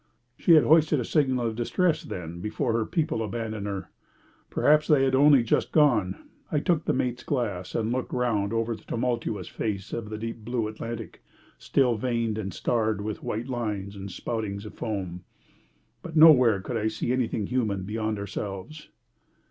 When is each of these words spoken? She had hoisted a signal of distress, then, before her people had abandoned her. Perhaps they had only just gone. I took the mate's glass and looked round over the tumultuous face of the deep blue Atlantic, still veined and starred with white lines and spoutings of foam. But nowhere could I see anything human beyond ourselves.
She 0.35 0.53
had 0.53 0.63
hoisted 0.63 0.99
a 0.99 1.05
signal 1.05 1.45
of 1.45 1.55
distress, 1.55 2.01
then, 2.01 2.39
before 2.39 2.73
her 2.73 2.87
people 2.87 3.19
had 3.19 3.25
abandoned 3.25 3.67
her. 3.67 3.91
Perhaps 4.49 4.87
they 4.87 5.03
had 5.03 5.13
only 5.13 5.43
just 5.43 5.71
gone. 5.71 6.27
I 6.51 6.57
took 6.59 6.85
the 6.85 6.91
mate's 6.93 7.23
glass 7.23 7.75
and 7.75 7.91
looked 7.91 8.11
round 8.11 8.51
over 8.51 8.73
the 8.75 8.83
tumultuous 8.83 9.47
face 9.47 9.93
of 9.93 10.09
the 10.09 10.17
deep 10.17 10.37
blue 10.43 10.67
Atlantic, 10.67 11.23
still 11.59 11.97
veined 11.97 12.39
and 12.39 12.51
starred 12.51 13.01
with 13.01 13.21
white 13.21 13.47
lines 13.47 13.95
and 13.95 14.09
spoutings 14.09 14.65
of 14.65 14.73
foam. 14.73 15.23
But 16.01 16.15
nowhere 16.15 16.61
could 16.61 16.77
I 16.77 16.87
see 16.87 17.13
anything 17.13 17.45
human 17.45 17.83
beyond 17.83 18.17
ourselves. 18.17 18.89